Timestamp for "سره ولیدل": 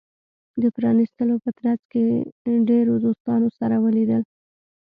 3.59-4.23